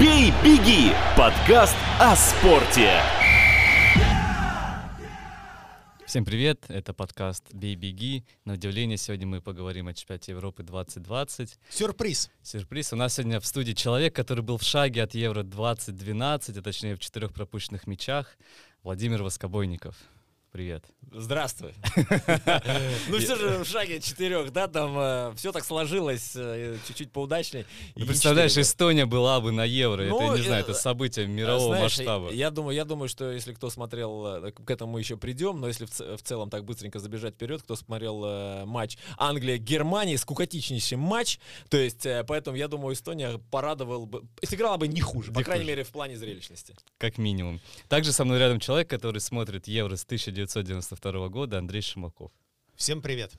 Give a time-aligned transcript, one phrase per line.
[0.00, 3.00] «Бей, беги»– подкаст о спорте.
[6.04, 8.24] Всем привет, это подкаст «Бей, беги».
[8.44, 11.58] На удивление, сегодня мы поговорим о чемпионате Европы 2020.
[11.68, 12.30] Сюрприз.
[12.42, 12.92] Сюрприз.
[12.92, 16.96] У нас сегодня в студии человек, который был в шаге от Евро 2012, а точнее
[16.96, 18.36] в четырех пропущенных мячах,
[18.82, 19.96] Владимир Воскобойников.
[20.54, 20.84] Привет.
[21.12, 21.74] Здравствуй.
[23.08, 27.66] Ну все же в шаге четырех, да, там э, все так сложилось э, чуть-чуть поудачнее.
[27.94, 31.76] Ты представляешь, Эстония была бы на Евро, это, Ну, не знаю, э, это событие мирового
[31.76, 32.30] масштаба.
[32.30, 35.86] Я думаю, я думаю, что если кто смотрел, к этому мы еще придем, но если
[35.86, 42.56] в, целом так быстренько забежать вперед, кто смотрел матч Англия-Германия, скукотичнейший матч, то есть, поэтому
[42.56, 46.16] я думаю, Эстония порадовал бы, сыграла бы не хуже, по Не крайней мере, в плане
[46.16, 46.76] зрелищности.
[46.98, 47.60] как минимум.
[47.88, 50.04] Также со мной рядом человек, который смотрит Евро с
[50.44, 52.32] 1992 года, Андрей Шимаков.
[52.76, 53.32] Всем привет.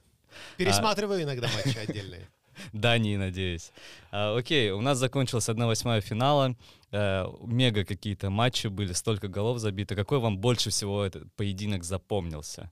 [0.58, 2.28] Пересматриваю иногда матчи отдельные.
[2.74, 3.72] Дании, надеюсь.
[4.12, 6.56] А, окей, у нас закончилась 1-8 финала.
[6.92, 9.96] Э, мега какие-то матчи были, столько голов забито.
[9.96, 12.72] Какой вам больше всего этот поединок запомнился?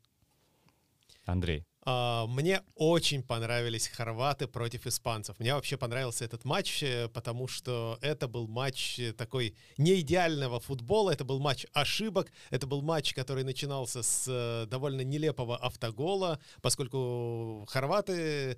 [1.26, 1.66] Андрей.
[1.86, 5.38] А, Мне очень понравились хорваты против испанцев.
[5.40, 10.60] Мне вообще понравился этот матч, э, потому что это был матч э, такой не идеального
[10.60, 16.40] футбола, это был матч ошибок, это был матч, который начинался с э, довольно нелепого автогола,
[16.62, 18.58] поскольку хорваты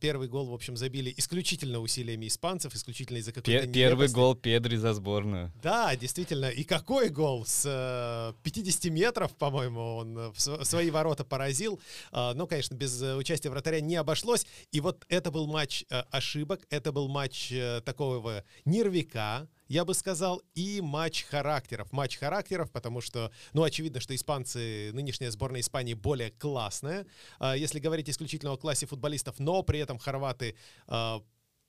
[0.00, 4.76] первый гол, в общем, забили исключительно усилиями испанцев, исключительно из-за какой-то Пе- первый гол Педри
[4.76, 5.52] за сборную.
[5.62, 6.46] Да, действительно.
[6.46, 11.80] И какой гол с э, 50 метров, по-моему, он в св- свои ворота поразил.
[12.10, 14.46] А, но, конечно, без э, участия вратаря не обошлось.
[14.72, 19.94] И вот это был матч э, ошибок, это был матч э, такого нервика, я бы
[19.94, 21.92] сказал, и матч характеров.
[21.92, 27.06] Матч характеров, потому что, ну, очевидно, что испанцы, нынешняя сборная Испании более классная,
[27.38, 30.56] а, если говорить исключительно о классе футболистов, но при этом хорваты
[30.86, 31.22] а,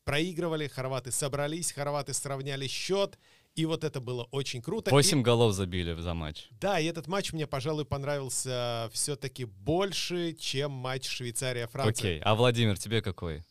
[0.04, 3.18] проигрывали, хорваты собрались, хорваты сравняли счет,
[3.56, 4.90] и вот это было очень круто.
[4.90, 6.48] И- Восемь голов забили за матч.
[6.60, 11.92] да, и этот матч мне, пожалуй, понравился все-таки больше, чем матч Швейцария-Франция.
[11.92, 13.44] Окей, а Владимир, тебе какой?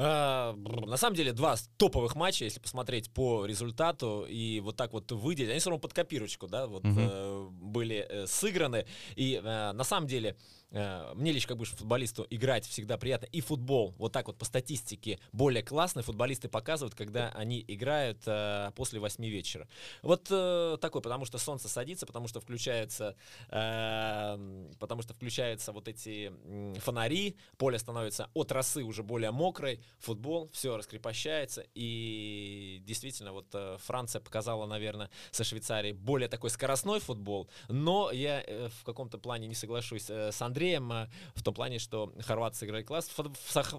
[0.00, 4.92] А, бррр, На самом деле, два топовых матча, если посмотреть по результату и вот так
[4.92, 8.86] вот выделить, они все равно под копирочку, да, вот э, были э, сыграны.
[9.16, 10.36] И э, на самом деле,
[10.67, 13.26] э, мне лишь как бы футболисту играть всегда приятно.
[13.26, 18.70] И футбол, вот так вот по статистике, более классный футболисты показывают, когда они играют э,
[18.74, 19.68] после 8 вечера.
[20.02, 23.16] Вот э, такой, потому что солнце садится, потому что включается,
[23.48, 26.32] э, потому что включаются вот эти
[26.80, 33.76] фонари, поле становится от росы уже более мокрой, футбол, все раскрепощается, и действительно вот э,
[33.80, 39.46] Франция показала, наверное, со Швейцарией более такой скоростной футбол, но я э, в каком-то плане
[39.46, 43.10] не соглашусь э, с Андреем, э, в том плане, что хорваты сыграли класс,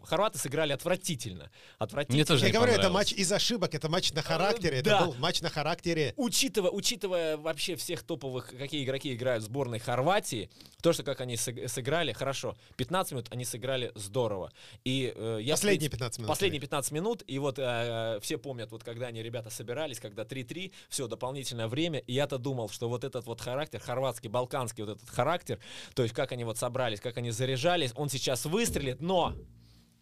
[0.03, 2.17] хорваты сыграли отвратительно, отвратительно.
[2.17, 5.06] Мне тоже Я не говорю, это матч из ошибок, это матч на характере, это да.
[5.06, 6.13] был матч на характере.
[6.17, 10.50] Учитывая, учитывая вообще всех топовых, какие игроки играют в сборной Хорватии,
[10.81, 12.56] то, что как они сыг- сыграли, хорошо.
[12.78, 14.51] 15 минут они сыграли здорово.
[14.84, 16.28] И э, я Последние принципе, 15 минут.
[16.29, 20.72] Последние 15 минут, и вот э, все помнят, вот когда они, ребята, собирались, когда 3-3,
[20.90, 25.09] все, дополнительное время, и я-то думал, что вот этот вот характер, хорватский, балканский вот этот
[25.09, 25.59] характер,
[25.96, 26.69] то есть как они вот собрались,
[27.02, 29.35] как они заряжались, он сейчас выстрелит, но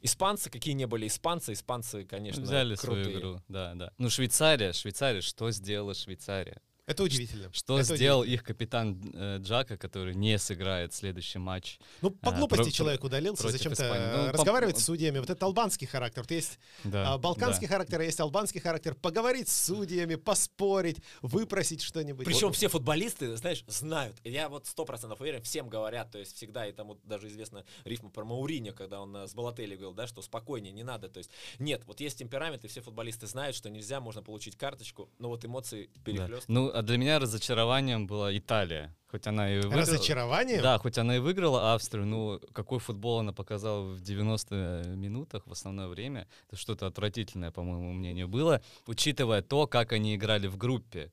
[0.02, 3.04] испанцы, какие не были испанцы, испанцы, конечно, Взяли крутые.
[3.06, 3.92] свою игру, да, да.
[3.98, 6.62] Ну, Швейцария, Швейцария, что сделала Швейцария?
[6.88, 7.52] Это удивительно.
[7.52, 8.42] Что Это сделал удивительно.
[8.42, 11.80] их капитан э, Джака, который не сыграет следующий матч?
[12.02, 13.84] Ну, по а, глупости про- человек удалился, против зачем-то.
[13.84, 15.20] Ну, э, по- разговаривать с судьями.
[15.20, 16.22] Вот это албанский характер.
[16.22, 17.74] Вот есть Да, а, балканский да.
[17.74, 18.96] характер, а есть албанский характер.
[18.96, 22.26] Поговорить с судьями, поспорить, выпросить что-нибудь.
[22.26, 22.56] Причем Вот.
[22.56, 24.16] все футболисты, знаешь, знают.
[24.24, 27.66] Я вот сто процентов уверен, всем говорят, то есть всегда, и там вот даже известна
[27.84, 31.10] рифма про Мауриньо, когда он э, с Балотелли говорил, да, что спокойнее, не надо.
[31.10, 35.10] То есть нет, вот есть темперамент, и все футболисты знают, что нельзя, можно получить карточку,
[35.20, 36.02] но вот эмоции Да.
[36.06, 36.46] перехлест.
[36.48, 38.96] Ну, а для меня разочарованием была Италия.
[39.10, 39.82] Хоть она и выиграла.
[39.82, 40.62] Разочарование?
[40.62, 45.52] Да, хоть она и выиграла Австрию, ну, какой футбол она показала в 90 минутах в
[45.52, 50.58] основное время, это что-то отвратительное, по моему мнению, было, учитывая то, как они играли в
[50.58, 51.12] группе.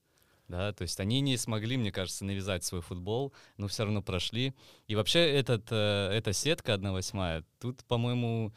[0.48, 4.52] Да, то есть они не смогли, мне кажется, навязать свой футбол, но все равно прошли.
[4.86, 8.52] И вообще этот, э, эта сетка 1-8, тут, по-моему,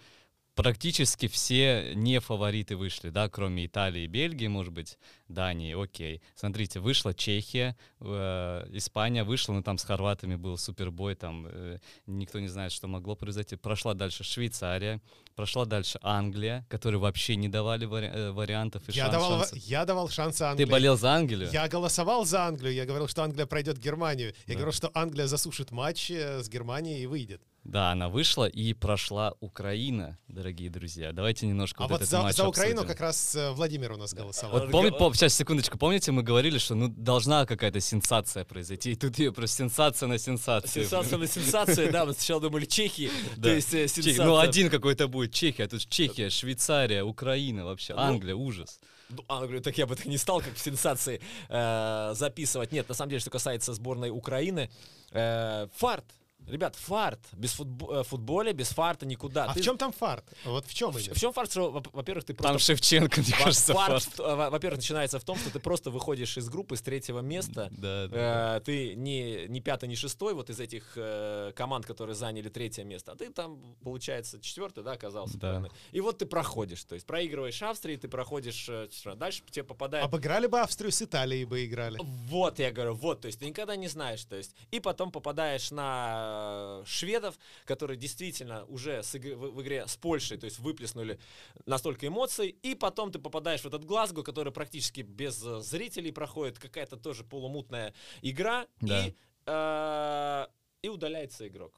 [0.58, 6.22] практически все не фавориты вышли, да, кроме Италии и Бельгии, может быть, Дании, окей.
[6.36, 12.40] Смотрите, вышла Чехия, э, Испания вышла, но там с хорватами был супербой, там э, никто
[12.40, 13.56] не знает, что могло произойти.
[13.56, 15.02] Прошла дальше Швейцария,
[15.36, 19.58] прошла дальше Англия, которые вообще не давали вари- э, вариантов и Я шанс- давал, шансов.
[19.58, 20.66] я давал шансы Ты Англии.
[20.66, 21.50] болел за Англию?
[21.52, 22.74] Я голосовал за Англию.
[22.74, 24.34] Я говорил, что Англия пройдет Германию.
[24.46, 24.60] Я Да.
[24.60, 27.42] говорил, что Англия засушит матч э, с Германией и выйдет.
[27.64, 31.12] Да, она вышла и прошла Украина, дорогие друзья.
[31.12, 32.94] Давайте немножко А вот, вот этот за, матч за Украину обсудим.
[32.94, 34.60] как раз э, Владимир у нас голосовал.
[34.62, 38.96] Вот помни, пом- сейчас, секундочку, помните, мы говорили, что ну должна какая-то сенсация произойти, и
[38.96, 40.84] тут ее просто сенсация на сенсацию.
[40.84, 43.10] Сенсация на сенсации, да, мы сначала думали Чехии,
[43.42, 44.26] то есть э, Чех- сенсация.
[44.26, 48.80] Ну, один какой-то будет Чехия, а тут Чехия, Швейцария, Украина вообще, Ну, Англия, ужас.
[49.10, 52.72] Ну, А, говорю, так я бы так не стал, как в сенсации э, записывать.
[52.72, 54.70] Нет, на самом деле, что касается сборной Украины,
[55.12, 56.06] э, фарт.
[56.48, 57.20] Ребят, фарт.
[57.34, 59.46] Без футбо- э, футболе, без фарта никуда.
[59.46, 60.24] А Ты- в чем там фарт?
[60.46, 61.52] Вот в чем в, в чем фарт?
[61.52, 62.74] Что, во-первых, ты Там просто...
[62.74, 64.20] Шевченко, мне кажется, фарт, фарт.
[64.20, 67.68] во- во-первых, начинается в том, что ты просто выходишь из группы с третьего места.
[67.72, 68.58] Да, да.
[68.58, 72.84] Э, ты не, не пятый, не шестой вот из этих э, команд, которые заняли третье
[72.84, 75.34] место, а ты там, получается, четвертый, да, оказался.
[75.38, 75.50] Да.
[75.50, 75.70] правильно?
[75.92, 80.06] И вот ты проходишь, то есть проигрываешь Австрии, ты проходишь, э, дальше тебе попадает...
[80.06, 82.00] Обыграли бы Австрию с Италией бы играли.
[82.02, 85.72] Вот, я говорю, вот, то есть ты никогда не знаешь, то есть, и потом попадаешь
[85.72, 90.60] на э, шведов, которые действительно уже с игры- в, в игре с Польшей, то есть
[90.60, 91.20] выплеснули
[91.66, 96.60] настолько эмоций, и потом ты попадаешь в этот Глазго, который практически без э, зрителей проходит,
[96.60, 99.08] какая-то тоже полумутная игра, Да.
[99.08, 99.14] и,
[99.46, 100.48] э,
[100.84, 101.74] и удаляется игрок.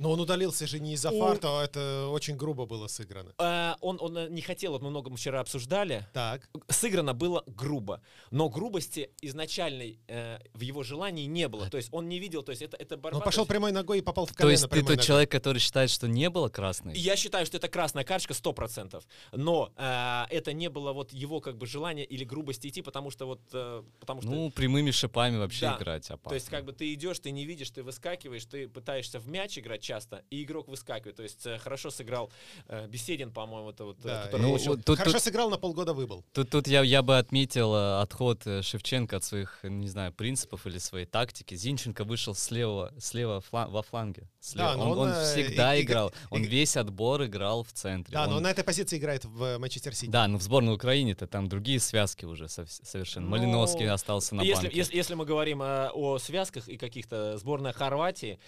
[0.00, 3.34] Но он удалился же не из-за У- фарта, а это очень грубо было сыграно.
[3.38, 6.48] Э, он, он э, не хотел, вот мы много вчера обсуждали, Так.
[6.68, 8.00] сыграно было грубо,
[8.30, 11.68] но грубости изначальной э, в его желании не было.
[11.68, 13.18] То есть он не видел, то есть это, это борьба.
[13.18, 15.04] Он пошел то есть- прямой ногой и попал в То колено есть ты тот ногой.
[15.04, 16.96] человек, который считает, что не было красной?
[16.96, 19.02] Я считаю, что это красная карточка 100%.
[19.32, 23.26] Но э, это не было вот его как бы желание или грубости идти, потому что
[23.26, 23.40] вот...
[23.52, 24.30] э, потому что...
[24.30, 25.76] Ну, прямыми шипами вообще Да.
[25.76, 26.30] играть опасно.
[26.30, 29.58] то есть как бы ты идешь, ты не видишь, ты выскакиваешь, ты пытаешься в мяч
[29.58, 31.16] играть часто, и игрок выскакивает.
[31.16, 32.30] То есть э, хорошо сыграл
[32.68, 35.50] э, Беседин, по-моему, это вот, э, Да, который и Ну, получил- тут- Хорошо тут- сыграл,
[35.50, 36.24] на полгода выбыл.
[36.32, 41.06] Тут, тут я, я бы отметил отход Шевченко от своих, не знаю, принципов или своей
[41.06, 41.56] тактики.
[41.56, 44.28] Зинченко вышел слева, слева фла- во фланге.
[44.40, 44.68] Слева.
[44.70, 46.12] Да, но он, он, он всегда и- и- играл.
[46.30, 48.12] Он и- весь отбор играл в центре.
[48.14, 50.10] Да, но Он- он на этой позиции играет в Манчестер Сити.
[50.10, 53.26] Да, но в сборной Украины-то там другие связки уже сов- совершенно.
[53.26, 54.78] Ну, Малиновский остался на если, банке.
[54.78, 58.38] если, если мы говорим э, о связках и каких-то сборная Хорватии,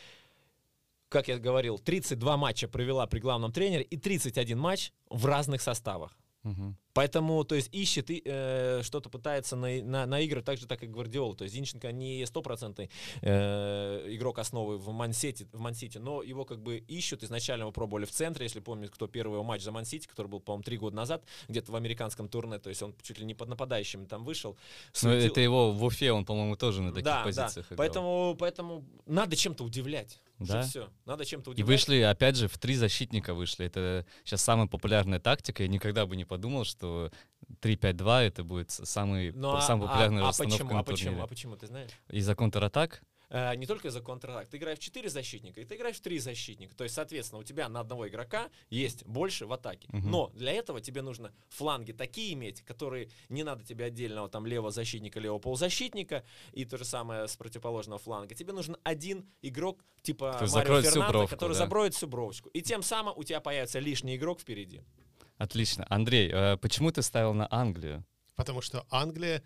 [1.12, 6.18] как я говорил, 32 матча провела при главном тренере и 31 матч в разных составах.
[6.42, 6.76] Мгм.
[6.94, 10.86] Поэтому, то есть, ищет и э, что-то пытается на, на, наигрывать так же, так и
[10.86, 11.34] Гвардиола.
[11.34, 12.90] То есть, Зинченко не стопроцентный
[13.22, 17.22] э, игрок основы в Мансити, в Мансити, но его как бы ищут.
[17.22, 20.40] Изначально мы пробовали в центре, если помните, кто первый его матч за Мансити, который был,
[20.40, 22.58] по-моему, три года назад, где-то в американском турне.
[22.58, 24.56] То есть, он чуть ли не под нападающим там вышел.
[25.02, 27.74] Ну, суетил- это его в Уфе, он, по-моему, тоже на таких да, позициях да.
[27.74, 27.78] играл.
[27.78, 30.20] Поэтому, поэтому надо чем-то удивлять.
[30.38, 30.62] Да.
[30.62, 30.88] все.
[31.04, 31.68] Надо чем-то И удивлять.
[31.68, 33.66] вышли, опять же, в три защитника вышли.
[33.66, 35.62] Это сейчас самая популярная тактика.
[35.62, 36.81] Я никогда бы не подумал, что
[37.60, 41.04] 3-5-2 это будет самый, Ну, а- самая а- популярная а, расстановка почему, на а почему,
[41.10, 41.24] турнире.
[41.24, 41.90] а почему, ты знаешь?
[42.08, 43.02] Из-за контратак?
[43.34, 44.46] Э, не только из-за контратак.
[44.48, 46.76] Ты играешь в 4 защитника, и ты играешь в 3 защитника.
[46.76, 49.88] То есть, соответственно, у тебя на одного игрока есть больше в атаке.
[49.90, 50.10] Мгм.
[50.10, 54.70] Но для этого тебе нужно фланги такие иметь, которые не надо тебе отдельного там левого
[54.70, 58.34] защитника, левого полузащитника, и то же самое с противоположного фланга.
[58.34, 61.58] Тебе нужен один игрок типа Который Марио Фернандо, бровку, который да.
[61.58, 62.50] заброет всю бровочку.
[62.50, 64.82] И тем самым у тебя появится лишний игрок впереди.
[65.42, 65.84] Отлично.
[65.88, 68.04] Андрей, э, почему ты ставил на Англию?
[68.36, 69.42] Потому что Англия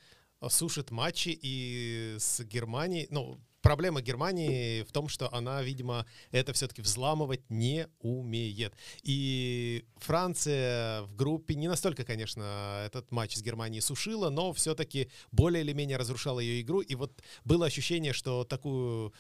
[0.46, 3.06] сушит матчи и с Германией...
[3.10, 8.74] Ну, проблема Германии в том, что она, видимо, это все-таки взламывать не умеет.
[9.04, 15.64] И Франция в группе не настолько, конечно, этот матч с Германией сушила, но все-таки более
[15.64, 16.80] или менее разрушала ее игру.
[16.80, 19.14] И вот было ощущение, что такую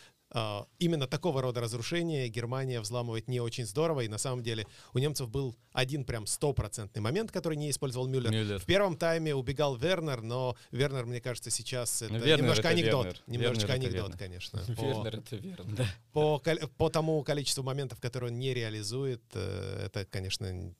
[0.78, 5.28] именно такого рода разрушения Германия взламывает не очень здорово, и на самом деле у немцев
[5.28, 8.30] был один прям стопроцентный момент, который не использовал Мюллер.
[8.30, 8.58] Мюллер.
[8.58, 12.70] В первом тайме убегал Вернер, но Вернер, мне кажется, сейчас это Ну, Вернер немножко это
[12.70, 13.04] анекдот.
[13.06, 13.22] Вернер.
[13.26, 14.18] Немножечко Вернер анекдот, Вернер.
[14.18, 14.58] конечно.
[14.76, 15.86] По, Вернер, это верно.
[16.12, 16.42] по,
[16.76, 20.74] по тому количеству моментов, которые он не реализует, э, это, конечно,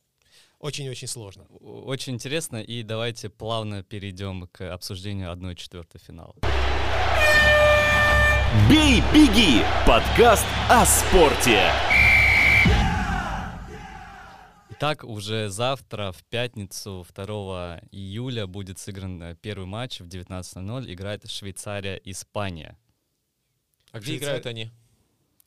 [0.59, 1.45] очень-очень сложно.
[1.61, 6.35] Очень интересно, и давайте плавно перейдем к обсуждению 1-4 финала.
[8.71, 11.61] «Бей, беги»— подкаст о спорте.
[14.71, 20.93] Итак, уже завтра, в пятницу, 2 июля, будет сыгран э, первый матч в 19.00.
[20.93, 22.79] Играет Швейцария-Испания.
[23.91, 24.71] А где играют они?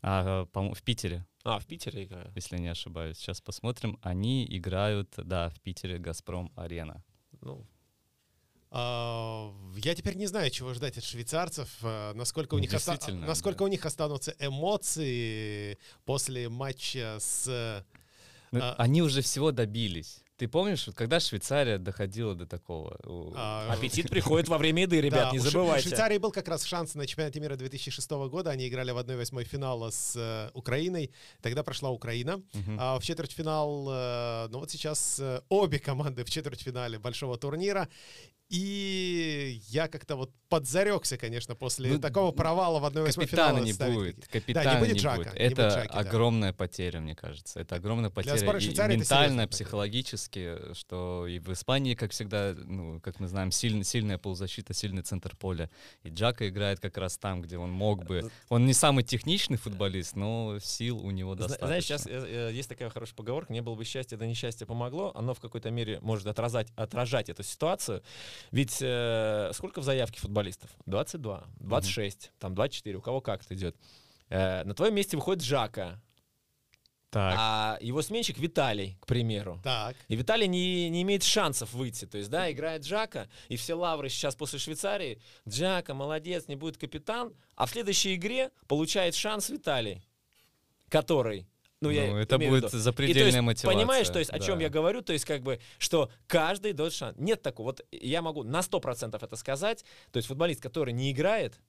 [0.02, 2.36] А, по-моему, в Питере, А, в Питере играют.
[2.36, 3.18] если не ошибаюсь.
[3.18, 3.98] Сейчас посмотрим.
[4.02, 7.04] Они играют, да, в Питере «Газпром-арена».
[7.42, 7.66] Ну,
[8.72, 13.66] Я теперь не знаю, чего ждать от швейцарцев, а, насколько у них, оста- насколько да.
[13.66, 17.84] у них останутся эмоции после матча с...
[18.52, 20.24] Ну, А- Они уже всего добились.
[20.40, 22.98] Ты помнишь, вот когда Швейцария доходила до такого?
[23.36, 25.88] А, Аппетит приходит во время еды, ребят, Да, не забывайте.
[25.88, 28.50] У Швейцарии был как раз шанс на чемпионате мира 2006 года.
[28.50, 31.12] Они играли в 1-8 финала с э, Украиной.
[31.42, 32.42] Тогда прошла Украина.
[32.54, 32.78] Мгм.
[32.80, 37.90] А в четвертьфинал, э, ну вот сейчас э, обе команды в четвертьфинале большого турнира.
[38.50, 43.60] И я как-то вот подзарекся, конечно, после Ну, такого провала в 1-8 финала.
[43.60, 44.28] Капитана не будет.
[44.28, 45.04] Капитана будет не будет.
[45.04, 46.00] не будет Это Жаки, да.
[46.00, 47.60] огромная потеря, мне кажется.
[47.60, 48.36] Это огромная потеря.
[48.38, 49.48] и ментально, серьезная потеря.
[49.48, 55.04] психологически, что и в Испании, как всегда, ну, как мы знаем, сильный, сильная полузащита, сильный
[55.04, 55.70] центр поля.
[56.02, 58.32] И Джака играет как раз там, где он мог бы.
[58.50, 61.68] Он не самый техничный футболист, но сил у него достаточно.
[61.68, 65.12] Знаешь, сейчас э, э, есть такая хорошая поговорка, не было бы счастья, да несчастье помогло,
[65.14, 68.02] оно в какой-то мере может отражать, отражать эту ситуацию.
[68.52, 70.70] Ведь э, сколько в заявке футболистов?
[70.86, 73.76] 22, 26, там 24, у кого как это идет.
[74.30, 76.02] Э, на твоем месте выходит Жака,
[77.10, 77.36] Так.
[77.38, 79.60] а его сменщик Виталий, к примеру.
[79.64, 79.96] Так.
[80.08, 82.06] И Виталий не, не имеет шансов выйти.
[82.06, 85.22] То есть, да, играет Джака, и все лавры сейчас после Швейцарии.
[85.48, 87.34] Джака, молодец, не будет капитан.
[87.56, 90.06] А в следующей игре получает шанс Виталий,
[90.90, 91.48] который...
[91.82, 92.78] Ну, я Ну, это будет виду.
[92.78, 93.78] И, запредельная то есть, мотивация.
[93.78, 94.64] Понимаешь, то есть, о чем да.
[94.64, 95.02] я говорю?
[95.02, 97.16] То есть, как бы, что каждый дает шанс.
[97.18, 97.68] Нет такого.
[97.68, 99.86] Вот я могу на 100% это сказать.
[100.12, 101.60] То есть, футболист, который не играет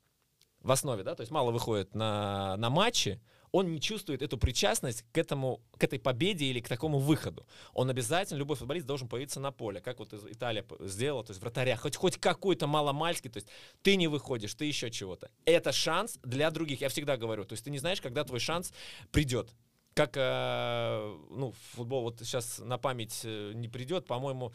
[0.62, 3.20] в основе, да, то есть мало выходит на, на матчи,
[3.52, 7.46] он не чувствует эту причастность к, этому, к этой победе или к такому выходу.
[7.72, 11.76] Он обязательно, любой футболист должен появиться на поле, как вот Италия сделала, то есть вратаря,
[11.76, 13.48] хоть, хоть какой-то маломальский, то есть
[13.82, 15.30] ты не выходишь, ты еще чего-то.
[15.44, 18.72] Это шанс для других, я всегда говорю, то есть ты не знаешь, когда твой шанс
[19.10, 19.50] придет.
[19.94, 24.52] Как, э, ну, футбол вот сейчас на память э, не придет, по-моему,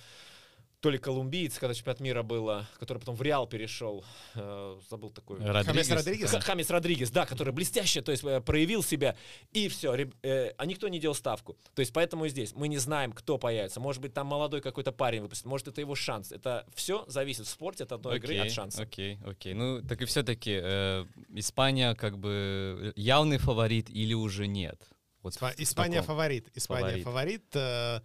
[0.79, 5.39] то ли колумбиец, когда чемпионат мира было, который потом в Реал перешел, э, забыл такой.
[5.39, 6.29] Хамес Родригес?
[6.29, 9.17] Х- Хамес Родригес, да, который блестяще, то есть э, проявил себя,
[9.51, 11.57] и все, а никто не делал ставку.
[11.73, 13.79] То есть поэтому и здесь мы не знаем, кто появится.
[13.79, 16.31] Может быть, там молодой какой-то парень выпустит, может, это его шанс.
[16.31, 18.81] Это все зависит в спорте от одной игры, от шанса.
[18.83, 19.53] Окей, окей.
[19.53, 20.51] Ну, так и все-таки
[21.33, 24.79] Испания как бы явный фаворит или уже нет?
[25.25, 26.49] Вот Испания таком- фаворит.
[26.55, 27.03] Испания Фаворит.
[27.03, 27.55] фаворит.
[27.55, 28.01] э,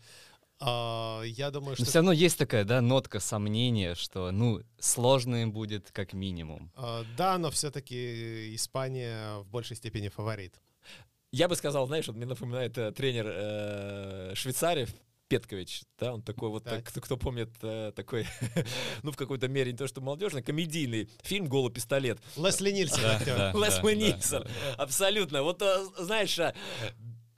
[0.60, 5.42] а, Я думаю, Но что все равно есть такая, да, нотка сомнения, что, ну, сложно
[5.42, 6.70] им будет как минимум.
[6.76, 10.54] А, Да, но все-таки Испания в большей степени фаворит.
[11.32, 14.88] Я бы сказал, знаешь, вот мне напоминает э, тренер э, Швейцарии,
[15.28, 16.82] Петкович, да, он такой вот, Так.
[16.82, 18.26] так, кто, кто помнит, э, такой,
[19.04, 22.18] ну, в какой-то мере не то, что молодежный, комедийный фильм «Голый пистолет».
[22.36, 23.52] Лесли Нильсон, Да, да.
[23.52, 24.74] Лесли Нильсон, да.
[24.82, 25.44] абсолютно.
[25.44, 26.52] Вот, э, знаешь, э,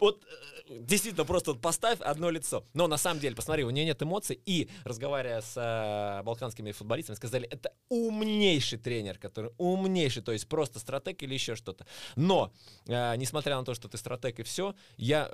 [0.03, 2.65] вот э, действительно просто поставь одно лицо.
[2.75, 4.41] Но на самом деле, посмотри, у нее нет эмоций.
[4.45, 10.81] И разговаривая с э, балканскими футболистами, сказали, это умнейший тренер, который умнейший, то есть просто
[10.81, 11.87] стратег или еще что-то.
[12.17, 12.53] Но,
[12.87, 15.29] э, несмотря на то, что ты стратег и все, я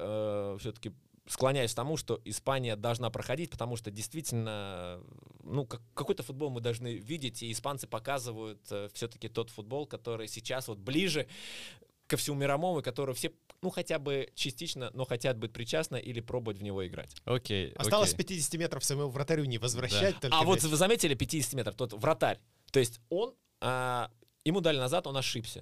[0.58, 0.92] все-таки
[1.26, 5.00] склоняюсь к тому, что Испания должна проходить, потому что действительно,
[5.44, 8.60] ну, как- какой-то футбол мы должны видеть, и испанцы показывают
[8.92, 11.26] все-таки тот футбол, который сейчас вот ближе
[12.08, 13.30] ко всему мировому, и который все,
[13.62, 17.14] ну, хотя бы частично, но хотят быть причастны или пробовать в него играть.
[17.26, 18.24] Окей, Осталось с окей.
[18.26, 20.18] 50 метров своему вратарю не возвращать.
[20.18, 20.70] только а вот мяч.
[20.70, 22.40] вы заметили 50 метров, тот вратарь,
[22.72, 24.10] то есть он, а,
[24.44, 25.60] ему дали назад, он ошибся.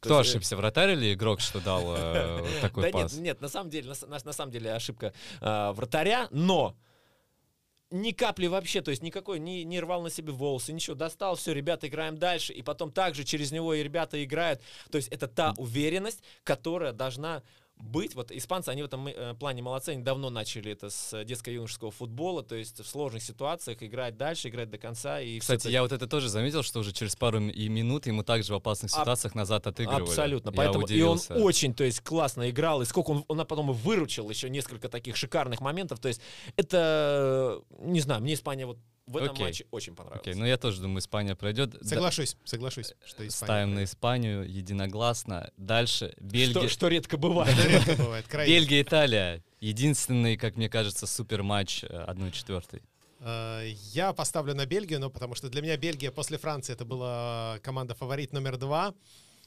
[0.00, 3.12] То Кто есть, э, ошибся, вратарь или игрок, что дал э, такой да пас?
[3.14, 6.76] нет, нет, на самом деле, на, на- на самом деле ошибка а, вратаря, но
[7.90, 11.52] ни капли вообще, то есть никакой, не, не рвал на себе волосы, ничего, достал, все,
[11.52, 14.60] ребята, играем дальше, и потом также через него и ребята играют.
[14.90, 17.42] То есть это та уверенность, которая должна
[17.82, 18.14] быть.
[18.14, 22.42] Вот испанцы, они в этом э, плане молодцы, они давно начали это с детско-юношеского футбола,
[22.42, 25.20] то есть в сложных ситуациях играть дальше, играть до конца.
[25.20, 28.52] И Кстати, я вот это тоже заметил, что уже через пару и минут ему также
[28.52, 30.02] в опасных Аб- ситуациях назад отыгрывали.
[30.02, 30.50] Абсолютно.
[30.50, 31.34] Я Поэтому и он удивился.
[31.34, 35.16] очень, то есть, классно играл, и сколько он, он потом и выручил еще несколько таких
[35.16, 36.00] шикарных моментов.
[36.00, 36.20] То есть,
[36.56, 38.78] это, не знаю, мне Испания вот
[39.10, 39.44] в этом Окей.
[39.46, 40.22] матче очень понравилась.
[40.22, 41.70] Окей, ну я тоже думаю, Испания пройдет.
[41.70, 43.30] Да, Соглашусь, соглашусь, что Испания.
[43.30, 45.50] Ставим на Испанию единогласно.
[45.56, 46.60] Дальше Бельгия.
[46.60, 47.58] что, что редко бывает.
[47.58, 48.26] Это редко бывает.
[48.46, 49.42] Бельгия, Италия.
[49.60, 52.82] Единственный, как мне кажется, супер матч 1-4.
[53.20, 57.58] Э, Я поставлю на Бельгию, но потому что для меня Бельгия после Франции это была
[57.62, 58.94] команда фаворит номер два.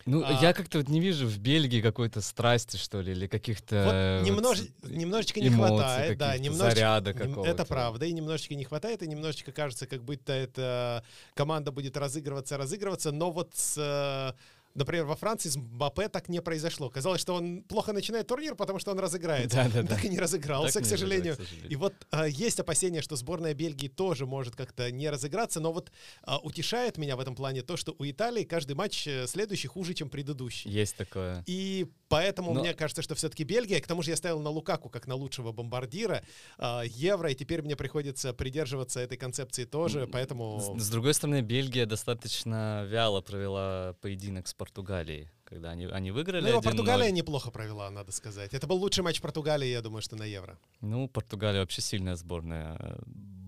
[0.05, 3.83] Ну, А- я как-то вот не вижу в Бельгии какой-то страсти, что ли, или каких-то...
[3.85, 7.49] Вот э, вот немнож- немножечко не хватает, да, немножечко, заряда какого-то.
[7.49, 11.03] Это правда, и немножечко не хватает, и немножечко кажется, как будто эта
[11.35, 14.33] команда будет разыгрываться, разыгрываться, но вот с э,
[14.75, 16.89] например, во Франции с Мбаппе так не произошло.
[16.89, 19.69] Казалось, что он плохо начинает турнир, потому что он разыграется.
[19.73, 19.87] Да, да.
[19.93, 21.31] Так и не разыгрался, Так к не сожалению.
[21.33, 21.71] разыгрался, к сожалению.
[21.71, 25.91] И вот а, есть опасения, что сборная Бельгии тоже может как-то не разыграться, но вот
[26.23, 29.93] а, утешает меня в этом плане то, что у Италии каждый матч э, следующий хуже,
[29.93, 30.69] чем предыдущий.
[30.71, 31.43] Есть такое.
[31.45, 34.89] И поэтому Но- мне кажется, что все-таки Бельгия, к тому же я ставил на Лукаку
[34.89, 36.23] как на лучшего бомбардира
[36.57, 40.75] а, Евро, и теперь мне приходится придерживаться этой концепции тоже, поэтому...
[40.77, 46.41] С, с другой стороны, Бельгия достаточно вяло провела поединок с Португалией, когда они, они выиграли
[46.43, 46.63] Ну, его 1-0.
[46.63, 48.53] Португалия неплохо провела, надо сказать.
[48.53, 50.57] Это был лучший матч Португалии, я думаю, что на Евро.
[50.79, 52.77] Ну, Португалия вообще сильная сборная.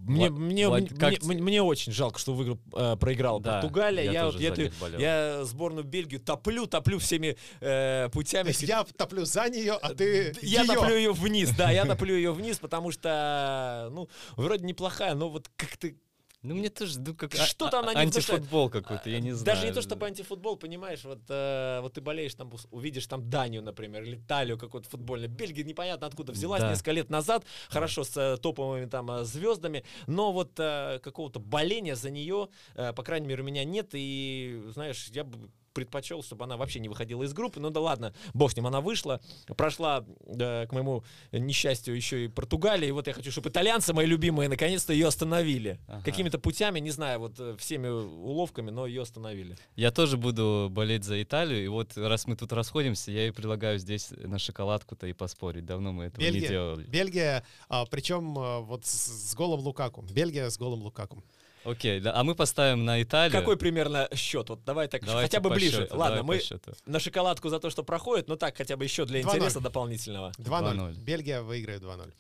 [0.07, 3.53] Мне, Вла- мне, Влад- мне, как мне- мне очень жалко, что выиграл, э, проиграла Да,
[3.53, 4.03] Португалия.
[4.03, 8.49] я Я, тоже вот- я, ты- я сборную Бельгию топлю, топлю всеми э, То путями.
[8.49, 10.75] есть я топлю за нее, а ты Я её.
[10.75, 15.49] топлю ее вниз, да, я топлю ее вниз, потому что, ну, вроде неплохая, но вот
[15.55, 15.97] как ты
[16.45, 19.45] Ну, мне тоже, ну, как Что-то а- она а- не антифутбол какой-то, я не знаю.
[19.45, 23.63] Даже не то, чтобы антифутбол, понимаешь, вот, э, вот ты болеешь, там увидишь там Данию,
[23.63, 25.29] например, или Италию какую-то футбольную.
[25.29, 26.69] Бельгия непонятно откуда взялась Да.
[26.69, 31.95] несколько лет назад, хорошо, с э, топовыми там э, звездами, но вот э, какого-то боления
[31.95, 36.45] за нее, э, по крайней мере, у меня нет, и, знаешь, я бы предпочел, чтобы
[36.45, 37.59] она вообще не выходила из группы.
[37.59, 39.21] Ну да ладно, бог с ним, она вышла,
[39.55, 42.87] прошла, э, к моему несчастью, еще и Португалия.
[42.87, 45.79] И вот я хочу, чтобы итальянцы, мои любимые, наконец-то ее остановили.
[45.87, 46.03] Ага.
[46.03, 49.57] Какими-то путями, не знаю, вот э, всеми уловками, но ее остановили.
[49.75, 53.77] Я тоже буду болеть за Италию, и вот раз мы тут расходимся, я и предлагаю
[53.77, 55.65] здесь на шоколадку-то и поспорить.
[55.65, 56.49] Давно мы этого не Бельгия.
[56.49, 56.83] делали.
[56.85, 60.03] Бельгия, а, причем а, вот с, с голом Лукаку.
[60.03, 61.21] Бельгия с голом Лукаку.
[61.65, 63.37] Окей, да, а мы поставим на Италию.
[63.37, 64.49] Какой примерно счет?
[64.49, 65.81] Вот давай так, Давайте хотя бы ближе.
[65.83, 66.39] счету, Ладно, мы
[66.85, 69.35] на шоколадку за то, что проходит, но так хотя бы еще для 2:0.
[69.35, 70.31] интереса дополнительного.
[70.37, 70.75] 2-0.
[70.75, 70.99] 2:0.
[70.99, 72.13] Бельгия выиграет 2-0.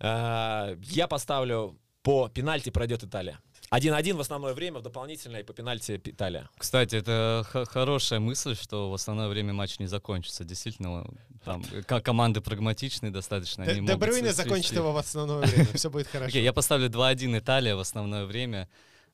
[0.00, 3.38] А, Я поставлю по пенальти пройдет Италия.
[3.70, 6.48] 1-1 в основное время, в дополнительное и по пенальти Италия.
[6.58, 10.44] Кстати, это х- хорошая мысль, что в основное время матч не закончится.
[10.44, 11.06] Действительно,
[11.44, 13.62] там ко- команды прагматичные достаточно.
[13.64, 15.66] они Де могут Брюйне свести- закончит его в основное время.
[15.74, 16.28] Все будет хорошо.
[16.30, 18.68] Окей, я поставлю 2-1 Италия в основное время.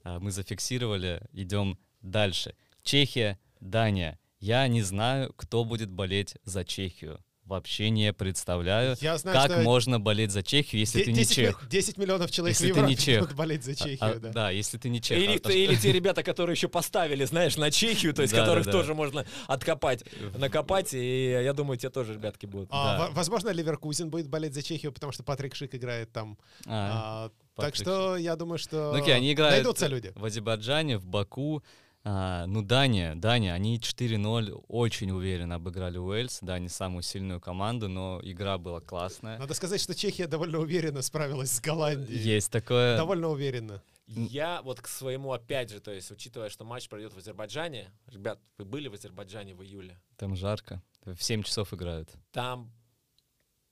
[0.07, 2.55] А, Мы зафиксировали, идем дальше.
[2.85, 4.21] Чехия, Дания.
[4.39, 7.19] Я не знаю, кто будет болеть за Чехию.
[7.47, 11.19] Вообще не представляю, Я знаю, как что можно болеть за Чехию, если де- ты не
[11.21, 11.69] 10 чех.
[11.69, 13.21] 10 миллионов человек Если в ты не Европе чех.
[13.23, 14.29] будут болеть за А- Чехию, а, да.
[14.31, 15.17] да, если ты не чех.
[15.17, 18.65] Или, а или те ребята, которые еще поставили, знаешь, на Чехию, то есть Да, которых
[18.67, 18.79] да, да.
[18.79, 20.03] тоже можно откопать,
[20.37, 22.69] накопать, и я думаю, те тоже ребятки будут.
[22.73, 23.07] А, Да.
[23.07, 26.37] во- Возможно, Ливеркузен будет болеть за Чехию, потому что Патрик Шик играет там.
[26.67, 30.13] А, А, Так что я думаю, что Ну, окей, они играют найдутся люди.
[30.15, 31.63] в Азербайджане, в Баку.
[32.09, 36.39] А, ну, Дания, Дания, они 4-0 очень уверенно обыграли Уэльс.
[36.41, 39.41] Да, не самую сильную команду, но игра была классная.
[39.41, 42.17] Надо сказать, что Чехия довольно уверенно справилась с Голландией.
[42.21, 42.97] Есть такое...
[42.97, 43.83] Довольно уверенно.
[44.07, 48.39] Я вот к своему, опять же, то есть, учитывая, что матч пройдет в Азербайджане, ребят,
[48.57, 49.99] вы были в Азербайджане в июле?
[50.17, 50.81] Там жарко.
[51.05, 52.11] В 7 часов играют.
[52.31, 52.71] Там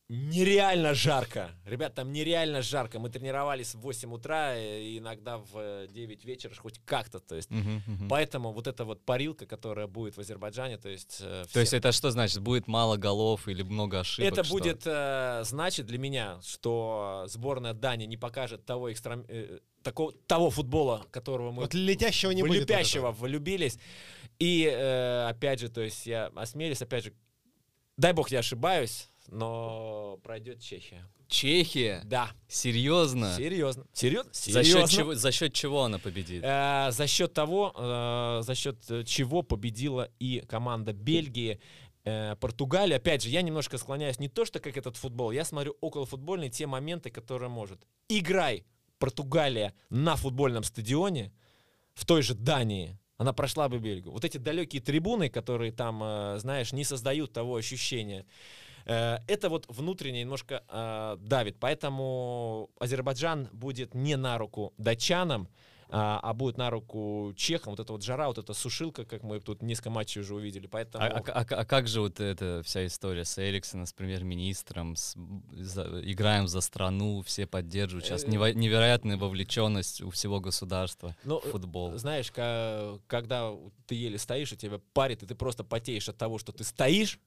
[0.09, 1.51] нереально жарко.
[1.65, 2.99] Ребят, там нереально жарко.
[2.99, 7.35] Мы тренировались в 8 утра, э, и иногда в э, 9 вечера, хоть как-то, то
[7.35, 7.51] есть.
[7.51, 8.09] Мгм, мгм.
[8.09, 11.19] Поэтому вот эта вот парилка, которая будет в Азербайджане, то есть...
[11.21, 12.41] э, То все- есть это что значит?
[12.41, 14.31] Будет мало голов или много ошибок?
[14.33, 14.53] Это что?
[14.55, 19.25] будет э, значит для меня, что сборная Дании не покажет того экстра...
[19.29, 22.71] э, такого, того футбола, которого мы Вот летящего не будет.
[22.71, 23.11] этого.
[23.13, 23.79] влюбились.
[24.39, 27.15] И э, опять же, то есть я осмелюсь, опять же,
[27.97, 31.07] дай бог я ошибаюсь, но пройдет Чехия.
[31.29, 32.03] Чехия?
[32.05, 33.35] Да, Серьезно?
[33.37, 33.87] серьезно.
[33.93, 34.33] Серьезно?
[34.33, 36.43] За счет, чего, за счет чего она победит?
[36.45, 41.61] Э, за счет того, э, за счет э, чего победила и команда Бельгии,
[42.05, 42.97] э, Португалия.
[42.97, 46.51] Опять же, я немножко склоняюсь не то, что как этот футбол, я смотрю около футбольные
[46.51, 47.81] те моменты, которые может.
[48.09, 48.65] Играй
[48.99, 51.33] Португалия на футбольном стадионе
[51.95, 54.13] в той же Дании, она прошла бы Бельгию.
[54.13, 58.27] Вот эти далекие трибуны, которые там, э, знаешь, не создают того ощущения.
[58.87, 61.57] Э, Это вот внутренне немножко э, давит.
[61.61, 65.49] Поэтому Азербайджан будет не на руку датчанам,
[65.91, 67.73] а, а будет на руку чехам.
[67.73, 70.67] Вот эта вот жара, вот эта сушилка, как мы тут несколько матчей уже увидели.
[70.67, 71.05] Поэтому...
[71.05, 75.15] А, а- а- а как же вот эта вся история с Эриксоном, с премьер-министром, с-
[75.53, 78.07] за- играем за страну, все поддерживают.
[78.07, 81.97] Сейчас Э, нево- невероятная вовлеченность у всего государства Ну, в футбол.
[81.97, 82.33] Знаешь,
[83.07, 83.53] когда
[83.87, 87.21] ты еле стоишь, и тебя парит, и ты просто потеешь от того, что ты стоишь,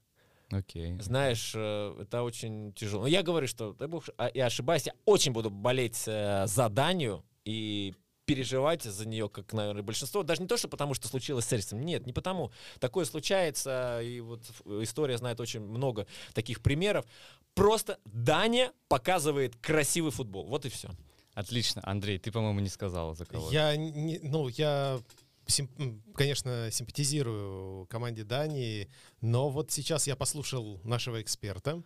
[0.50, 0.98] Окей.
[1.00, 3.02] знаешь, э, это очень тяжело.
[3.02, 6.68] Но я говорю, что, дай бог, а- я ошибаюсь, я очень буду болеть э, за
[6.68, 10.22] Данию и переживать за нее, как, наверное, большинство.
[10.22, 11.80] Даже не то, что потому, что случилось с Эриксом.
[11.80, 12.50] Нет, не потому.
[12.78, 14.42] Такое случается, и вот
[14.82, 17.06] история знает очень много таких примеров.
[17.54, 20.46] Просто Дания показывает красивый футбол.
[20.46, 20.90] Вот и все.
[21.34, 21.80] Отлично.
[21.84, 23.50] Андрей, ты, по-моему, не сказал за кого.
[23.50, 25.00] Я, не- ну, я
[25.48, 28.88] сим- конечно, симпатизирую команде Дании,
[29.20, 31.82] но вот сейчас я послушал нашего эксперта.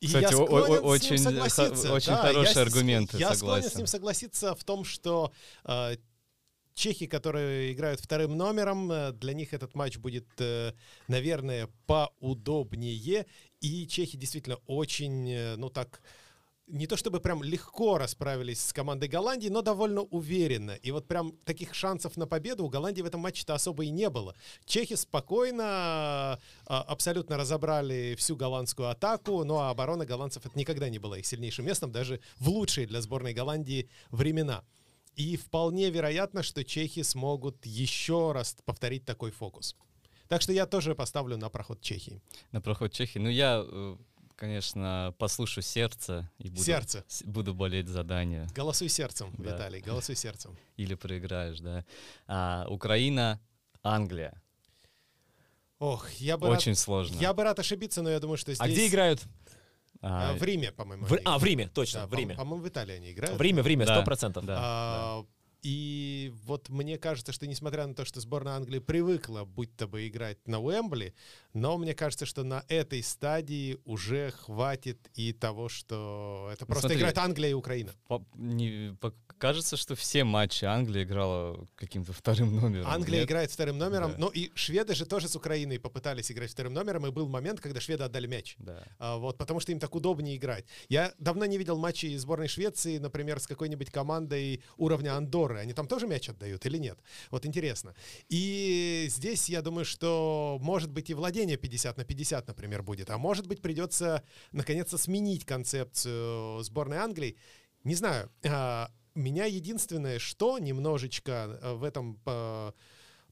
[0.00, 1.92] И Кстати, я очень х- согласиться.
[1.92, 3.78] очень Да, хорошие я аргументы, Я склонен с согласен.
[3.78, 5.32] ним согласиться в том, что
[5.64, 5.96] э,
[6.74, 10.72] чехи, которые играют вторым номером, э, для них этот матч будет, э,
[11.08, 13.24] наверное, поудобнее.
[13.62, 16.02] И чехи действительно очень, э, ну так,
[16.66, 20.72] не то чтобы прям легко расправились с командой Голландии, но довольно уверенно.
[20.72, 24.10] И вот прям таких шансов на победу у Голландии в этом матче-то особо и не
[24.10, 24.34] было.
[24.64, 31.18] Чехи спокойно, а, абсолютно разобрали всю голландскую атаку, а оборона голландцев это никогда не была
[31.18, 34.64] их сильнейшим местом, даже в лучшие для сборной Голландии времена.
[35.14, 39.76] И вполне вероятно, что чехи смогут еще раз повторить такой фокус.
[40.28, 42.20] Так что я тоже поставлю на проход Чехии.
[42.52, 43.18] На проход Чехии.
[43.18, 43.96] Ну, я, э,
[44.36, 47.04] конечно, послушаю сердце и буду, Сердце.
[47.08, 48.46] с- буду болеть за Данию.
[48.54, 49.52] Голосуй сердцем, Да.
[49.52, 50.56] Виталий, голосуй сердцем.
[50.76, 51.84] Или проиграешь, да.
[52.26, 53.40] А, Украина,
[53.82, 54.40] Англия.
[55.78, 57.18] Ох, я бы рад- Очень сложно.
[57.20, 58.60] Я бы рад ошибиться, но я думаю, что здесь...
[58.60, 59.22] А где играют?
[60.00, 61.06] А, А, В Риме, по-моему.
[61.06, 62.34] В- А, в Риме, точно, Да, в по- Риме.
[62.34, 63.38] По-моему, в Италии они играют.
[63.38, 64.44] В Риме, в Риме, Да, сто процентов.
[64.44, 64.56] да.
[64.58, 65.26] А,
[65.62, 70.38] И вот мне кажется, что несмотря на то, что сборная Англии привыкла будто бы играть
[70.46, 71.14] на Уэмбли,
[71.54, 76.82] но мне кажется, что на этой стадии уже хватит и того, что это Ну, просто
[76.82, 77.92] смотри, играет Англия и Украина.
[78.06, 82.86] по- не- по- кажется, что все матчи Англия играла каким-то вторым номером.
[82.86, 83.28] Англия нет?
[83.28, 84.18] играет вторым номером, Да.
[84.18, 87.80] ну и шведы же тоже с Украиной попытались играть вторым номером, и был момент, когда
[87.80, 88.54] шведы отдали мяч.
[88.58, 88.84] Да.
[88.98, 90.64] А, вот, потому что им так удобнее играть.
[90.88, 95.55] Я давно не видел матчей сборной Швеции, например, с какой-нибудь командой уровня Андоры.
[95.60, 96.98] Они там тоже мяч отдают или нет?
[97.30, 97.94] Вот интересно.
[98.28, 103.10] И здесь я думаю, что может быть и владение 50 на 50, например, будет.
[103.10, 107.36] А может быть придется наконец-то сменить концепцию сборной Англии.
[107.84, 108.30] Не знаю.
[108.44, 112.72] а, Меня единственное, что немножечко э, в этом э,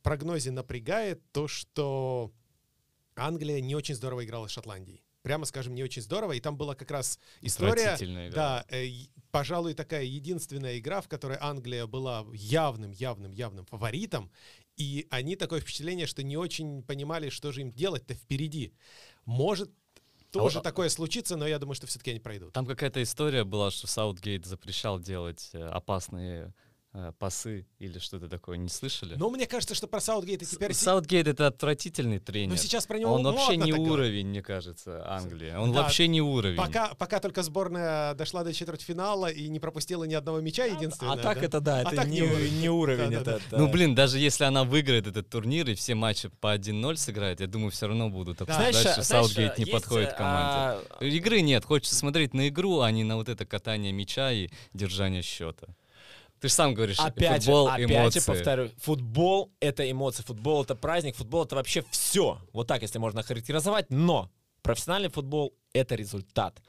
[0.03, 2.33] прогнозе напрягает, то, что
[3.17, 5.03] Англия не очень здорово играла с Шотландией.
[5.23, 6.33] Прямо скажем, не очень здорово.
[6.33, 7.97] И там была как раз история...
[8.35, 8.87] Да, э,
[9.35, 14.31] пожалуй, такая единственная игра, в которой Англия была явным, явным, явным фаворитом.
[14.77, 18.75] И они такое впечатление, что не очень понимали, что же им делать-то впереди.
[19.25, 19.73] Может
[20.31, 22.53] тоже А- такое случится, но я думаю, что все-таки они пройдут.
[22.53, 26.55] Там какая-то история была, что Саутгейт запрещал делать э, опасные
[27.19, 28.57] пасы или что-то такое.
[28.57, 29.15] Не слышали?
[29.17, 30.73] Но мне кажется, что про Саутгейта теперь...
[30.73, 32.51] Саутгейт это отвратительный тренер.
[32.53, 35.53] Ну, сейчас про него Он вообще не уровень, мне кажется, Англии.
[35.55, 36.57] Он Да, вообще не уровень.
[36.57, 41.15] Пока, пока только сборная дошла до четвертьфинала и не пропустила ни одного мяча, единственное.
[41.15, 41.45] А так да?
[41.47, 42.61] это да, А это так не, не уровень.
[42.61, 43.11] не уровень.
[43.11, 43.37] Да-да-да.
[43.39, 46.97] это- это- Ну, блин, даже если она выиграет этот турнир и все матчи по 1-0
[46.97, 50.87] сыграет, я думаю, все равно будут обсуждать, что знаешь, Саутгейт не есть, подходит команде.
[51.01, 54.49] а, Игры нет, хочется смотреть на игру, а не на вот это катание мяча и
[54.73, 55.67] держание счета.
[56.41, 58.21] Ты же сам говоришь, Опять футбол, опять эмоции.
[58.21, 62.39] же повторю, футбол— это эмоции, футбол— это праздник, футбол— это вообще все.
[62.53, 63.87] Вот так, если можно характеризовать.
[63.91, 64.31] Но
[64.63, 66.61] профессиональный футбол— это результат.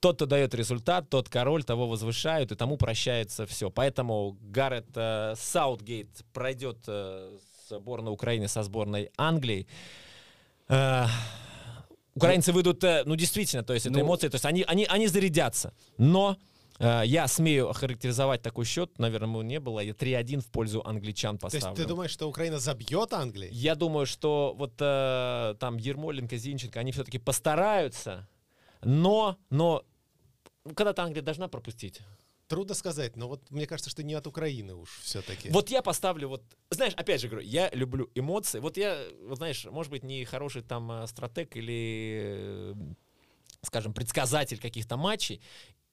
[0.00, 3.70] Тот, кто дает результат, тот король, того возвышают, и тому прощается все.
[3.70, 7.36] Поэтому Гаррет э, Саутгейт пройдет э,
[7.68, 9.66] сборную Украины со сборной Англии.
[10.68, 11.06] Э,
[12.14, 15.08] украинцы выйдут, э, ну, действительно, то есть это Ну, эмоции, то есть они, они, они
[15.08, 15.72] зарядятся.
[15.98, 16.36] Но
[16.78, 21.42] я смею охарактеризовать такой счет, наверное, ему не было, я 3-1 в пользу англичан То
[21.42, 21.66] поставлю.
[21.68, 23.48] есть ты думаешь, что Украина забьет Англии?
[23.50, 28.28] Я думаю, что вот э, там Ермоленко, Зинченко, они все-таки постараются,
[28.82, 29.84] но, но
[30.64, 32.00] ну, когда-то Англия должна пропустить.
[32.46, 35.50] Трудно сказать, но вот мне кажется, что не от Украины уж все-таки.
[35.50, 38.58] Вот я поставлю вот, знаешь, опять же говорю, я люблю эмоции.
[38.58, 42.74] Вот я, вот знаешь, может быть, не хороший там э, стратег или, э,
[43.62, 45.42] скажем, предсказатель каких-то матчей.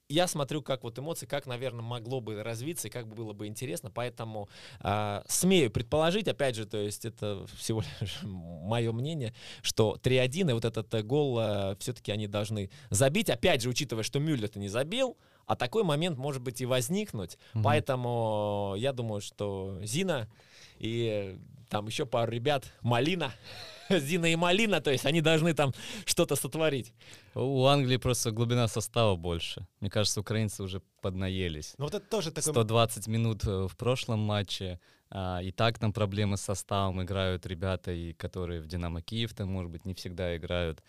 [0.08, 3.48] Я смотрю, как вот эмоции, как, наверное, могло бы развиться и как бы было бы
[3.48, 3.90] интересно.
[3.90, 4.50] Поэтому
[4.82, 10.54] э, смею предположить, опять же, то есть это всего лишь мое мнение, что 3-1 и
[10.54, 11.40] вот этот э, гол
[11.80, 13.30] все-таки они должны забить.
[13.30, 17.38] Опять же, учитывая, что Мюллер-то не забил, а такой момент может быть и возникнуть.
[17.54, 17.64] Мгм.
[17.64, 20.30] Поэтому я думаю, что Зина
[20.80, 21.38] и э,
[21.70, 23.34] там еще пару ребят, Малина,
[23.90, 25.74] Зина и Малина, то есть они должны там
[26.06, 26.94] что-то сотворить.
[27.34, 29.68] У Англии просто глубина состава больше.
[29.80, 31.74] Мне кажется, украинцы уже поднаелись.
[31.78, 32.54] Но вот это тоже такой...
[32.54, 34.80] 120 минут э, в прошлом матче.
[35.10, 37.02] а, и так там проблемы с составом.
[37.02, 40.84] Играют ребята, и которые в «Динамо Киев» там, может быть, не всегда играют.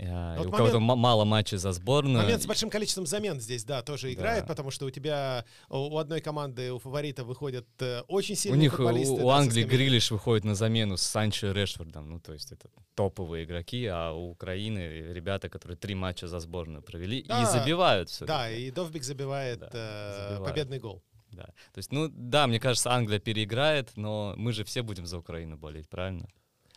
[0.00, 2.22] А, Вот у кого-то момент- мало матчей за сборную.
[2.22, 4.46] Момент с большим количеством замен здесь, да, тоже играет, Да.
[4.48, 8.60] потому что у тебя у у одной команды, у фаворита выходят э, очень У сильные
[8.60, 9.14] них, у, футболисты.
[9.14, 9.64] у да, со Англии.
[9.64, 12.08] Грилиш выходит на замену с Санчо и Решфордом.
[12.10, 14.78] Ну, то есть это топовые игроки, а у Украины
[15.12, 18.24] ребята, которые три матча за сборную провели Да, и забивают все.
[18.24, 20.44] Да, и Довбик забивает, Да, э, забивает.
[20.54, 21.02] победный гол.
[21.32, 21.44] Да.
[21.44, 25.56] То есть, ну да, мне кажется, Англия переиграет, но мы же все будем за Украину
[25.58, 26.28] болеть, правильно?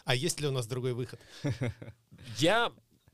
[0.06, 1.20] А есть ли у нас другой выход?
[2.40, 2.72] Я,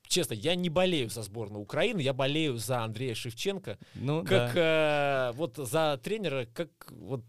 [0.08, 3.78] честно, я не болею за сборную Украины, я болею за Андрея Шевченко.
[3.96, 5.32] Ну, Как да.
[5.32, 7.24] э, вот за тренера, как вот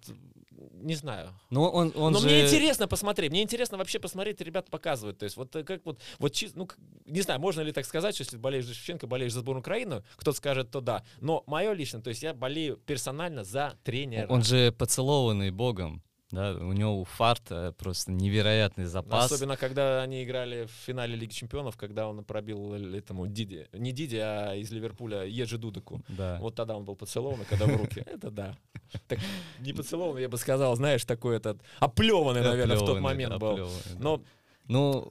[0.80, 1.28] не знаю.
[1.50, 2.26] Ну, он, он Но же...
[2.26, 5.18] мне интересно посмотреть, мне интересно вообще посмотреть, ребята показывают.
[5.18, 6.68] То есть вот э, как вот, вот ну,
[7.06, 10.02] не знаю, можно ли так сказать, что если болеешь за Шевченко, болеешь за сборную Украины,
[10.16, 11.04] кто-то скажет, то да.
[11.20, 14.26] Но мое лично, то есть я болею персонально за тренера.
[14.28, 16.02] Он же поцелованный богом.
[16.30, 19.32] Да, у него фарт э, просто невероятный запас.
[19.32, 24.16] Особенно, когда они играли в финале Лиги Чемпионов, когда он пробил этому Диди, не Диди,
[24.16, 26.02] а из Ливерпуля Ежи Дудаку.
[26.08, 26.36] Да.
[26.40, 28.00] Вот тогда он был поцелован, когда в руки.
[28.06, 28.58] Это да.
[29.06, 29.18] Так,
[29.60, 33.70] не поцелован, я бы сказал, знаешь, такой этот оплеванный, наверное, в тот момент был.
[33.98, 34.22] Но,
[34.66, 35.10] Ну,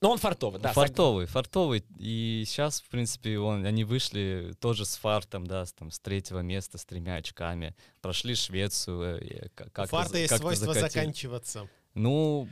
[0.00, 0.70] но он фартовый, да.
[0.70, 1.84] сог- фартовый, фартовый.
[1.98, 6.40] И сейчас, в принципе, он, они вышли тоже с фартом, да, с, там, с третьего
[6.40, 7.74] места, с тремя очками.
[8.00, 9.18] Прошли Швецию.
[9.20, 10.88] э, как- как-то фарта за- есть свойство закатили.
[11.00, 11.68] заканчиваться.
[11.94, 12.48] Ну,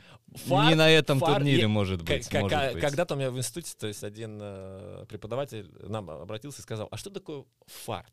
[0.47, 2.27] Фарт- не на этом фар- турнире, я- может быть.
[2.27, 2.81] к- может к- быть.
[2.81, 6.97] Когда-то у меня в институте, то есть один э, преподаватель нам обратился и сказал, а
[6.97, 8.11] что такое фарт?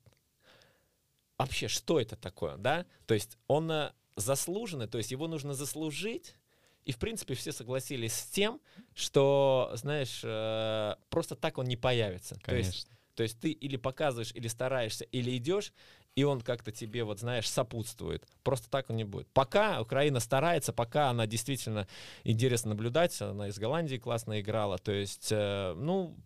[1.39, 2.87] Вообще, что это такое, да?
[3.07, 6.37] То есть он э, заслуженный, то есть его нужно заслужить,
[6.85, 8.61] и, в принципе, все согласились с тем,
[8.95, 12.37] что, знаешь, э, просто так он не появится.
[12.45, 12.97] То есть Конечно.
[13.15, 15.73] то есть ты или показываешь, или стараешься, или идешь,
[16.15, 18.25] и он как-то тебе, вот знаешь, сопутствует.
[18.43, 19.29] Просто так он не будет.
[19.33, 21.89] Пока Украина старается, пока она действительно
[22.23, 26.17] интересно наблюдать, она из Голландии классно играла, то есть, э, ну,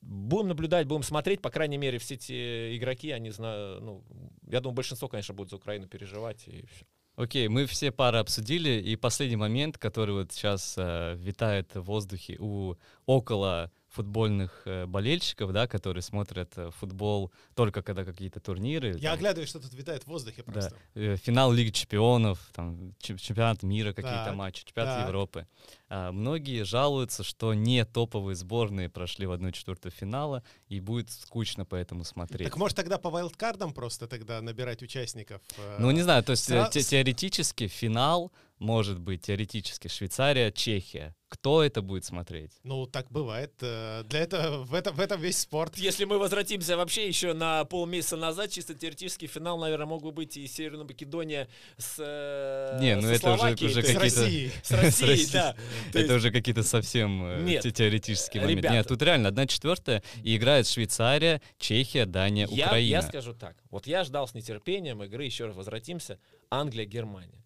[0.00, 4.04] будем наблюдать, будем смотреть, по крайней мере, все эти игроки, они знают, ну,
[4.46, 6.86] я думаю, большинство, конечно, будет за Украину переживать, и все.
[7.16, 12.36] Окей, мы все пары обсудили, и последний момент, который вот сейчас э, витает в воздухе
[12.38, 12.74] у
[13.06, 18.94] около футбольных э, болельщиков, да, которые смотрят э, футбол только когда какие-то турниры.
[18.98, 20.76] Я там, оглядываю, что тут витает в воздухе да, просто.
[20.94, 25.06] э, финал Лиги Чемпионов, там, чем- чемпионат мира, какие-то матчи, чемпионат так.
[25.08, 25.46] Европы.
[25.88, 32.04] А, многие жалуются, что не топовые сборные прошли в 1-4 финала, и будет скучно поэтому
[32.04, 32.48] смотреть.
[32.48, 35.40] Так может тогда по вайлдкардам просто тогда набирать участников?
[35.78, 41.14] Ну, не знаю, то есть сра- те- теоретически финал может быть теоретически Швейцария, Чехия.
[41.28, 42.52] Кто это будет смотреть?
[42.62, 43.52] Ну, так бывает.
[43.60, 45.76] э, Для этого в этом, в этом весь спорт.
[45.76, 50.36] Если мы возвратимся вообще еще на полмесяца назад, чисто теоретически финал, наверное, мог бы быть
[50.36, 54.20] и Северная Македония с э, Не, ну со это уже- Словакией, уже С есть какие-то-
[54.22, 54.50] Россией.
[54.62, 55.52] с Россией, да.
[55.92, 58.68] То это есть- уже какие-то совсем э, теоретические моменты.
[58.68, 62.88] Нет, тут реально одна четвертая, и играет Швейцария, Чехия, Дания, Я, Украина.
[62.88, 63.56] я скажу так.
[63.70, 67.42] Вот я ждал с нетерпением игры, еще раз возвратимся, Англия-Германия.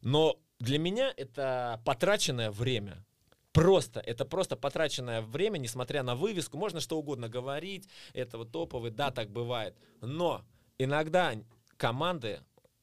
[0.00, 3.04] Но для меня это потраченное время.
[3.52, 6.58] Просто, это просто потраченное время, несмотря на вывеску.
[6.58, 9.74] Можно что угодно говорить, это вот топовый, да, так бывает.
[10.00, 10.44] Но
[10.78, 11.34] иногда
[11.76, 12.40] команды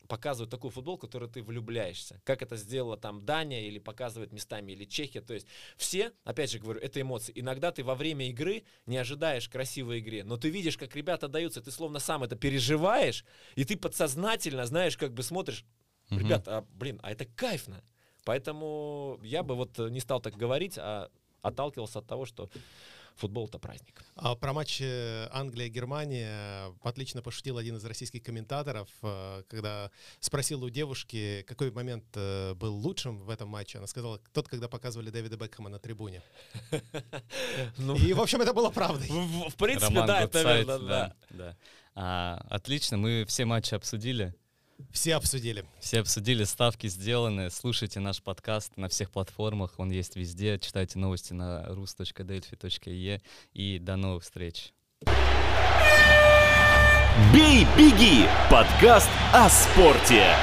[0.07, 2.21] показывают такой футбол, в который ты влюбляешься.
[2.23, 5.21] Как это сделала там Дания или показывает местами, или Чехия.
[5.21, 7.31] То есть все, опять же говорю, это эмоции.
[7.35, 11.61] Иногда ты во время игры не ожидаешь красивой игре, но ты видишь, как ребята даются,
[11.61, 15.65] ты словно сам это переживаешь, и ты подсознательно, знаешь, как бы смотришь,
[16.09, 16.19] Мгм.
[16.19, 17.83] ребят, а, блин, а это кайфно.
[18.23, 21.09] Поэтому я бы вот э, не стал так говорить, а
[21.41, 22.49] отталкивался от того, что
[23.15, 24.03] футбол это праздник.
[24.15, 31.43] А про матч Англия-Германия отлично пошутил один из российских комментаторов, э, когда спросил у девушки,
[31.47, 33.77] какой момент э, был лучшим в этом матче.
[33.77, 36.21] Она сказала, тот, когда показывали Дэвида Бекхэма на трибуне.
[37.77, 39.07] Ну, И, в общем, это было правдой.
[39.07, 41.57] в, принципе, да, это да.
[41.93, 44.33] А, отлично, мы все матчи обсудили.
[44.91, 45.65] Все обсудили.
[45.79, 47.49] Все обсудили, ставки сделаны.
[47.49, 50.57] Слушайте наш подкаст на всех платформах, он есть везде.
[50.59, 53.21] Читайте новости на rus.delphi.e
[53.53, 54.73] и до новых встреч.
[57.33, 60.35] «Бей, беги»— подкаст о спорте.